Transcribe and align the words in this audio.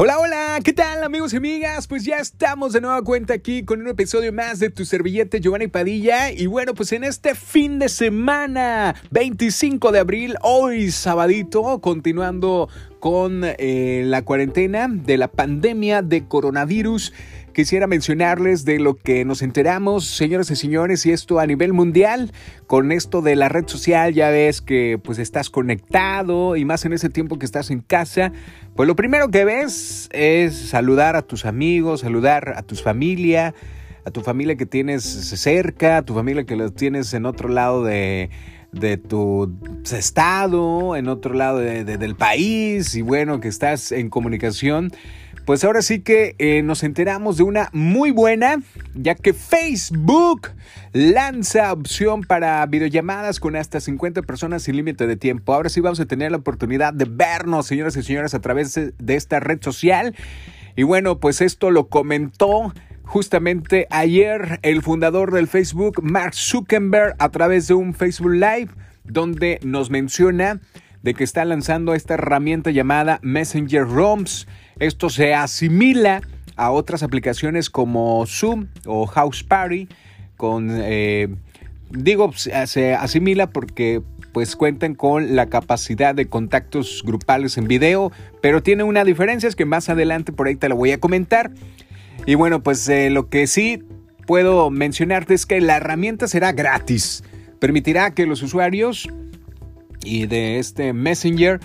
Hola, 0.00 0.20
hola, 0.20 0.60
¿qué 0.62 0.72
tal 0.72 1.02
amigos 1.02 1.32
y 1.32 1.38
amigas? 1.38 1.88
Pues 1.88 2.04
ya 2.04 2.18
estamos 2.18 2.72
de 2.72 2.80
nueva 2.80 3.02
cuenta 3.02 3.34
aquí 3.34 3.64
con 3.64 3.80
un 3.80 3.88
episodio 3.88 4.32
más 4.32 4.60
de 4.60 4.70
tu 4.70 4.84
servillete 4.84 5.40
Giovanni 5.40 5.66
Padilla. 5.66 6.30
Y 6.30 6.46
bueno, 6.46 6.72
pues 6.72 6.92
en 6.92 7.02
este 7.02 7.34
fin 7.34 7.80
de 7.80 7.88
semana, 7.88 8.94
25 9.10 9.90
de 9.90 9.98
abril, 9.98 10.36
hoy 10.42 10.92
sabadito, 10.92 11.80
continuando 11.80 12.68
con 13.00 13.42
eh, 13.42 14.04
la 14.06 14.22
cuarentena 14.22 14.86
de 14.88 15.16
la 15.16 15.26
pandemia 15.26 16.02
de 16.02 16.28
coronavirus 16.28 17.12
quisiera 17.58 17.88
mencionarles 17.88 18.64
de 18.64 18.78
lo 18.78 18.94
que 18.94 19.24
nos 19.24 19.42
enteramos, 19.42 20.06
señoras 20.06 20.48
y 20.52 20.54
señores, 20.54 21.04
y 21.06 21.10
esto 21.10 21.40
a 21.40 21.46
nivel 21.48 21.72
mundial, 21.72 22.30
con 22.68 22.92
esto 22.92 23.20
de 23.20 23.34
la 23.34 23.48
red 23.48 23.66
social, 23.66 24.14
ya 24.14 24.30
ves 24.30 24.60
que 24.60 24.96
pues 25.02 25.18
estás 25.18 25.50
conectado 25.50 26.54
y 26.54 26.64
más 26.64 26.84
en 26.84 26.92
ese 26.92 27.08
tiempo 27.08 27.36
que 27.36 27.44
estás 27.44 27.72
en 27.72 27.80
casa, 27.80 28.30
pues 28.76 28.86
lo 28.86 28.94
primero 28.94 29.32
que 29.32 29.44
ves 29.44 30.08
es 30.12 30.56
saludar 30.56 31.16
a 31.16 31.22
tus 31.22 31.46
amigos, 31.46 32.02
saludar 32.02 32.54
a 32.56 32.62
tu 32.62 32.76
familia, 32.76 33.56
a 34.04 34.12
tu 34.12 34.20
familia 34.20 34.54
que 34.54 34.64
tienes 34.64 35.02
cerca, 35.02 35.96
a 35.96 36.02
tu 36.02 36.14
familia 36.14 36.44
que 36.44 36.54
la 36.54 36.68
tienes 36.68 37.12
en 37.12 37.26
otro 37.26 37.48
lado 37.48 37.82
de 37.82 38.30
de 38.72 38.98
tu 38.98 39.50
estado, 39.90 40.94
en 40.94 41.08
otro 41.08 41.34
lado 41.34 41.58
del 41.58 42.14
país 42.16 42.94
y 42.94 43.02
bueno, 43.02 43.40
que 43.40 43.48
estás 43.48 43.92
en 43.92 44.10
comunicación 44.10 44.92
pues 45.48 45.64
ahora 45.64 45.80
sí 45.80 46.00
que 46.00 46.34
eh, 46.36 46.60
nos 46.60 46.82
enteramos 46.82 47.38
de 47.38 47.42
una 47.42 47.70
muy 47.72 48.10
buena, 48.10 48.60
ya 48.94 49.14
que 49.14 49.32
Facebook 49.32 50.50
lanza 50.92 51.72
opción 51.72 52.20
para 52.20 52.66
videollamadas 52.66 53.40
con 53.40 53.56
hasta 53.56 53.80
50 53.80 54.20
personas 54.24 54.64
sin 54.64 54.76
límite 54.76 55.06
de 55.06 55.16
tiempo. 55.16 55.54
Ahora 55.54 55.70
sí 55.70 55.80
vamos 55.80 56.00
a 56.00 56.04
tener 56.04 56.32
la 56.32 56.36
oportunidad 56.36 56.92
de 56.92 57.06
vernos, 57.06 57.66
señoras 57.66 57.96
y 57.96 58.02
señores, 58.02 58.34
a 58.34 58.40
través 58.40 58.74
de 58.74 59.14
esta 59.14 59.40
red 59.40 59.62
social. 59.62 60.14
Y 60.76 60.82
bueno, 60.82 61.18
pues 61.18 61.40
esto 61.40 61.70
lo 61.70 61.88
comentó 61.88 62.74
justamente 63.04 63.86
ayer 63.88 64.60
el 64.60 64.82
fundador 64.82 65.32
del 65.32 65.48
Facebook, 65.48 66.02
Mark 66.02 66.34
Zuckerberg, 66.34 67.14
a 67.18 67.30
través 67.30 67.68
de 67.68 67.72
un 67.72 67.94
Facebook 67.94 68.34
Live, 68.34 68.68
donde 69.02 69.60
nos 69.62 69.88
menciona 69.88 70.60
de 71.02 71.14
que 71.14 71.24
está 71.24 71.44
lanzando 71.44 71.94
esta 71.94 72.14
herramienta 72.14 72.70
llamada 72.70 73.18
Messenger 73.22 73.86
Rooms 73.86 74.46
esto 74.78 75.10
se 75.10 75.34
asimila 75.34 76.22
a 76.56 76.70
otras 76.70 77.02
aplicaciones 77.02 77.70
como 77.70 78.24
Zoom 78.26 78.66
o 78.86 79.06
House 79.06 79.42
Party 79.42 79.88
con 80.36 80.68
eh, 80.72 81.28
digo 81.90 82.32
se 82.34 82.94
asimila 82.94 83.50
porque 83.50 84.02
pues 84.32 84.56
cuentan 84.56 84.94
con 84.94 85.34
la 85.36 85.46
capacidad 85.46 86.14
de 86.14 86.26
contactos 86.26 87.02
grupales 87.04 87.58
en 87.58 87.66
video, 87.66 88.12
pero 88.40 88.62
tiene 88.62 88.84
una 88.84 89.04
diferencia 89.04 89.48
es 89.48 89.56
que 89.56 89.64
más 89.64 89.88
adelante 89.88 90.32
por 90.32 90.46
ahí 90.46 90.56
te 90.56 90.68
lo 90.68 90.76
voy 90.76 90.92
a 90.92 91.00
comentar. 91.00 91.50
Y 92.26 92.34
bueno, 92.34 92.62
pues 92.62 92.88
eh, 92.88 93.10
lo 93.10 93.28
que 93.28 93.46
sí 93.46 93.82
puedo 94.26 94.70
mencionarte 94.70 95.34
es 95.34 95.46
que 95.46 95.60
la 95.60 95.78
herramienta 95.78 96.28
será 96.28 96.52
gratis. 96.52 97.24
Permitirá 97.58 98.12
que 98.12 98.26
los 98.26 98.42
usuarios 98.42 99.08
y 100.08 100.26
de 100.26 100.58
este 100.58 100.92
Messenger 100.92 101.60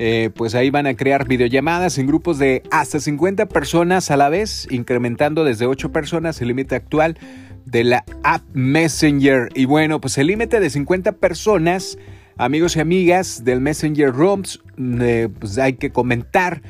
eh, 0.00 0.30
pues 0.32 0.54
ahí 0.54 0.70
van 0.70 0.86
a 0.86 0.94
crear 0.94 1.26
videollamadas 1.26 1.98
en 1.98 2.06
grupos 2.06 2.38
de 2.38 2.62
hasta 2.70 3.00
50 3.00 3.46
personas 3.46 4.12
a 4.12 4.16
la 4.16 4.28
vez, 4.28 4.68
incrementando 4.70 5.42
desde 5.42 5.66
8 5.66 5.90
personas 5.90 6.40
el 6.40 6.48
límite 6.48 6.76
actual 6.76 7.18
de 7.64 7.82
la 7.82 8.04
app 8.22 8.44
Messenger. 8.52 9.48
Y 9.56 9.64
bueno, 9.64 10.00
pues 10.00 10.16
el 10.18 10.28
límite 10.28 10.60
de 10.60 10.70
50 10.70 11.12
personas, 11.12 11.98
amigos 12.36 12.76
y 12.76 12.80
amigas 12.80 13.42
del 13.44 13.60
Messenger 13.60 14.12
Rooms, 14.12 14.60
eh, 14.78 15.28
pues 15.36 15.58
hay 15.58 15.72
que 15.72 15.90
comentar 15.90 16.62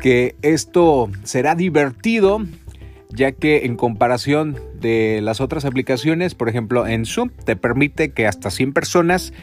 que 0.00 0.34
esto 0.40 1.10
será 1.24 1.54
divertido, 1.54 2.42
ya 3.10 3.32
que 3.32 3.66
en 3.66 3.76
comparación 3.76 4.58
de 4.80 5.20
las 5.22 5.42
otras 5.42 5.66
aplicaciones, 5.66 6.34
por 6.34 6.48
ejemplo 6.48 6.86
en 6.86 7.04
Zoom, 7.04 7.28
te 7.44 7.54
permite 7.54 8.12
que 8.12 8.26
hasta 8.26 8.50
100 8.50 8.72
personas 8.72 9.34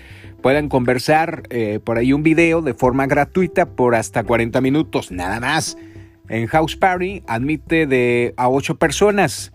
puedan 0.41 0.69
conversar 0.69 1.43
eh, 1.49 1.79
por 1.83 1.97
ahí 1.97 2.13
un 2.13 2.23
video 2.23 2.61
de 2.61 2.73
forma 2.73 3.07
gratuita 3.07 3.65
por 3.65 3.95
hasta 3.95 4.23
40 4.23 4.61
minutos, 4.61 5.11
nada 5.11 5.39
más. 5.39 5.77
En 6.29 6.47
House 6.47 6.75
Party 6.75 7.23
admite 7.27 7.87
de 7.87 8.33
a 8.37 8.49
8 8.49 8.75
personas. 8.75 9.51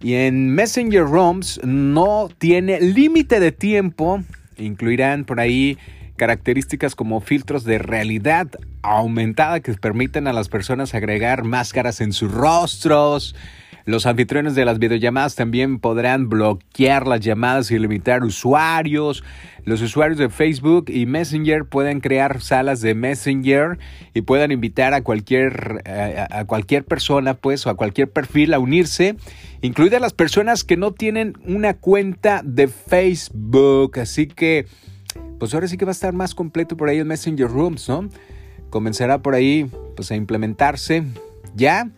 Y 0.00 0.14
en 0.14 0.50
Messenger 0.54 1.04
Rooms 1.04 1.60
no 1.64 2.28
tiene 2.38 2.80
límite 2.80 3.40
de 3.40 3.52
tiempo. 3.52 4.22
Incluirán 4.56 5.24
por 5.24 5.40
ahí 5.40 5.78
características 6.16 6.94
como 6.94 7.20
filtros 7.20 7.64
de 7.64 7.78
realidad 7.78 8.48
aumentada 8.82 9.60
que 9.60 9.74
permiten 9.74 10.28
a 10.28 10.32
las 10.32 10.48
personas 10.48 10.94
agregar 10.94 11.44
máscaras 11.44 12.00
en 12.00 12.12
sus 12.12 12.32
rostros, 12.32 13.34
los 13.86 14.04
anfitriones 14.04 14.56
de 14.56 14.64
las 14.64 14.80
videollamadas 14.80 15.36
también 15.36 15.78
podrán 15.78 16.28
bloquear 16.28 17.06
las 17.06 17.20
llamadas 17.20 17.70
y 17.70 17.78
limitar 17.78 18.24
usuarios. 18.24 19.22
Los 19.64 19.80
usuarios 19.80 20.18
de 20.18 20.28
Facebook 20.28 20.86
y 20.88 21.06
Messenger 21.06 21.64
pueden 21.64 22.00
crear 22.00 22.40
salas 22.42 22.80
de 22.80 22.96
Messenger 22.96 23.78
y 24.12 24.22
puedan 24.22 24.50
invitar 24.50 24.92
a 24.92 25.02
cualquier, 25.02 25.82
eh, 25.84 26.26
cualquier 26.48 26.84
persona, 26.84 27.34
pues, 27.34 27.64
o 27.64 27.70
a 27.70 27.76
cualquier 27.76 28.10
perfil 28.10 28.54
a 28.54 28.58
unirse, 28.58 29.14
incluidas 29.62 30.00
las 30.00 30.12
personas 30.12 30.64
que 30.64 30.76
no 30.76 30.90
tienen 30.90 31.34
una 31.46 31.74
cuenta 31.74 32.42
de 32.44 32.66
Facebook. 32.66 34.00
Así 34.00 34.26
que, 34.26 34.66
pues 35.38 35.54
ahora 35.54 35.68
sí 35.68 35.76
que 35.76 35.84
va 35.84 35.92
a 35.92 35.92
estar 35.92 36.12
más 36.12 36.34
completo 36.34 36.76
por 36.76 36.88
ahí 36.88 36.98
el 36.98 37.04
Messenger 37.04 37.46
Rooms, 37.46 37.88
¿no? 37.88 38.08
Comenzará 38.68 39.22
por 39.22 39.36
ahí, 39.36 39.70
pues, 39.94 40.10
a 40.10 40.16
implementarse 40.16 41.04
ya 41.54 41.88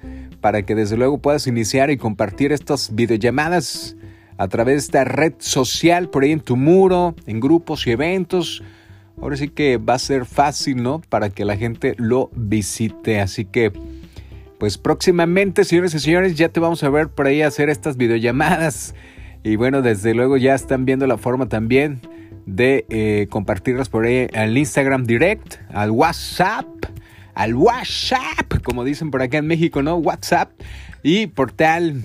para 0.41 0.63
que 0.63 0.75
desde 0.75 0.97
luego 0.97 1.19
puedas 1.19 1.47
iniciar 1.47 1.91
y 1.91 1.97
compartir 1.97 2.53
estas 2.53 2.95
videollamadas 2.95 3.97
a 4.37 4.49
través 4.49 4.75
de 4.75 4.79
esta 4.79 5.05
red 5.05 5.35
social 5.39 6.09
por 6.09 6.23
ahí 6.23 6.33
en 6.33 6.41
tu 6.41 6.57
muro, 6.57 7.15
en 7.27 7.41
grupos 7.41 7.87
y 7.87 7.91
eventos. 7.91 8.63
Ahora 9.21 9.37
sí 9.37 9.49
que 9.49 9.79
va 9.79 9.95
a 9.95 9.99
ser 9.99 10.27
fácil, 10.27 10.83
¿no? 10.83 11.01
Para 11.09 11.31
que 11.31 11.45
la 11.45 11.57
gente 11.57 11.95
lo 11.99 12.31
visite. 12.35 13.21
Así 13.21 13.45
que, 13.45 13.73
pues 14.59 14.79
próximamente, 14.79 15.65
señores 15.65 15.93
y 15.95 15.99
señores, 15.99 16.37
ya 16.37 16.51
te 16.51 16.61
vamos 16.61 16.85
a 16.85 16.91
ver 16.91 17.09
por 17.09 17.27
ahí 17.27 17.43
hacer 17.43 17.69
estas 17.69 17.97
videollamadas. 17.97 18.95
Y 19.43 19.57
bueno, 19.57 19.83
desde 19.83 20.15
luego 20.15 20.37
ya 20.37 20.55
están 20.55 20.85
viendo 20.85 21.07
la 21.07 21.19
forma 21.19 21.49
también 21.49 22.01
de 22.47 22.87
eh, 22.89 23.27
compartirlas 23.31 23.89
por 23.89 24.05
ahí 24.07 24.29
al 24.35 24.57
Instagram 24.57 25.05
Direct, 25.05 25.57
al 25.73 25.91
WhatsApp 25.91 26.67
al 27.39 27.55
WhatsApp, 27.55 28.53
como 28.65 28.83
dicen 28.85 29.13
por 29.13 29.23
acá 29.23 29.39
en 29.39 29.47
México, 29.47 29.81
¿no? 29.81 29.95
WhatsApp 29.95 30.51
y 31.05 31.29
portal. 31.29 32.03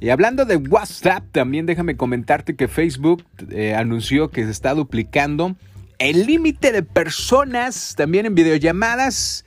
Y 0.00 0.08
hablando 0.08 0.44
de 0.44 0.56
WhatsApp, 0.56 1.22
también 1.30 1.66
déjame 1.66 1.96
comentarte 1.96 2.56
que 2.56 2.66
Facebook 2.66 3.24
eh, 3.50 3.76
anunció 3.76 4.32
que 4.32 4.44
se 4.44 4.50
está 4.50 4.74
duplicando 4.74 5.54
el 6.00 6.26
límite 6.26 6.72
de 6.72 6.82
personas 6.82 7.94
también 7.96 8.26
en 8.26 8.34
videollamadas 8.34 9.44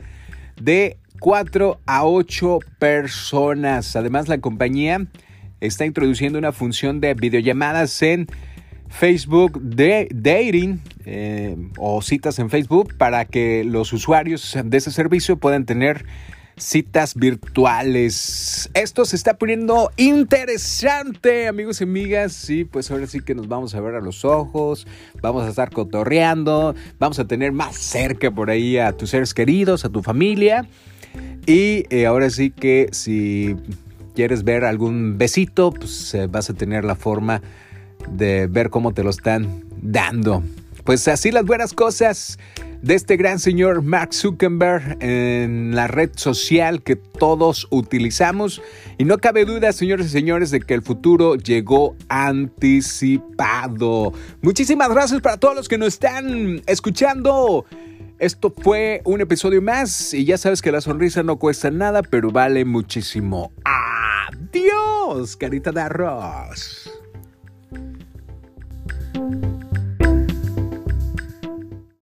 de 0.55 0.95
4 1.19 1.81
a 1.85 2.05
8 2.05 2.59
personas. 2.79 3.97
Además, 3.97 4.29
la 4.29 4.37
compañía 4.37 5.05
está 5.59 5.85
introduciendo 5.85 6.39
una 6.39 6.53
función 6.53 7.01
de 7.01 7.13
videollamadas 7.13 8.01
en 8.03 8.27
Facebook 8.89 9.61
de 9.61 10.07
Dating 10.13 10.81
eh, 11.05 11.55
o 11.77 12.01
citas 12.01 12.39
en 12.39 12.49
Facebook 12.49 12.95
para 12.97 13.25
que 13.25 13.63
los 13.63 13.93
usuarios 13.93 14.57
de 14.63 14.77
ese 14.77 14.91
servicio 14.91 15.37
puedan 15.37 15.65
tener 15.65 16.05
citas 16.57 17.15
virtuales. 17.15 18.69
Esto 18.73 19.05
se 19.05 19.15
está 19.15 19.37
poniendo 19.37 19.91
interesante, 19.97 21.47
amigos 21.47 21.81
y 21.81 21.83
amigas. 21.83 22.49
Y 22.49 22.65
pues 22.65 22.91
ahora 22.91 23.07
sí 23.07 23.19
que 23.19 23.35
nos 23.35 23.47
vamos 23.47 23.75
a 23.75 23.81
ver 23.81 23.95
a 23.95 24.01
los 24.01 24.25
ojos, 24.25 24.87
vamos 25.21 25.43
a 25.43 25.49
estar 25.49 25.69
cotorreando, 25.71 26.75
vamos 26.99 27.19
a 27.19 27.25
tener 27.25 27.51
más 27.51 27.75
cerca 27.75 28.31
por 28.31 28.49
ahí 28.49 28.77
a 28.77 28.93
tus 28.93 29.09
seres 29.09 29.33
queridos, 29.33 29.85
a 29.85 29.89
tu 29.89 30.01
familia. 30.01 30.67
Y 31.45 31.85
eh, 31.89 32.05
ahora 32.05 32.29
sí 32.29 32.51
que 32.51 32.89
si 32.91 33.55
quieres 34.15 34.43
ver 34.43 34.63
algún 34.63 35.17
besito, 35.17 35.71
pues 35.71 36.13
eh, 36.13 36.27
vas 36.27 36.49
a 36.49 36.53
tener 36.53 36.85
la 36.85 36.95
forma 36.95 37.41
de 38.09 38.47
ver 38.47 38.69
cómo 38.69 38.93
te 38.93 39.03
lo 39.03 39.09
están 39.09 39.63
dando. 39.81 40.43
Pues 40.83 41.07
así 41.07 41.31
las 41.31 41.45
buenas 41.45 41.73
cosas 41.73 42.37
de 42.83 42.93
este 42.93 43.17
gran 43.17 43.39
señor 43.39 43.81
Mark 43.81 44.13
Zuckerberg 44.13 44.97
en 45.01 45.73
la 45.75 45.87
red 45.87 46.11
social 46.15 46.83
que 46.83 46.95
todos 46.95 47.67
utilizamos. 47.71 48.61
Y 48.99 49.05
no 49.05 49.17
cabe 49.17 49.45
duda, 49.45 49.73
señores 49.73 50.05
y 50.05 50.09
señores, 50.09 50.51
de 50.51 50.59
que 50.59 50.75
el 50.75 50.83
futuro 50.83 51.35
llegó 51.35 51.95
anticipado. 52.09 53.33
Muchísimas 54.43 54.89
gracias 54.89 55.21
para 55.21 55.37
todos 55.37 55.55
los 55.55 55.67
que 55.67 55.79
nos 55.79 55.87
están 55.87 56.61
escuchando. 56.67 57.65
Esto 58.19 58.53
fue 58.55 59.01
un 59.03 59.19
episodio 59.19 59.63
más 59.63 60.13
y 60.13 60.23
ya 60.23 60.37
sabes 60.37 60.61
que 60.61 60.71
la 60.71 60.81
sonrisa 60.81 61.23
no 61.23 61.37
cuesta 61.37 61.71
nada, 61.71 62.03
pero 62.03 62.29
vale 62.29 62.63
muchísimo. 62.63 63.51
Adiós, 63.65 65.35
carita 65.35 65.71
de 65.71 65.81
arroz. 65.81 66.94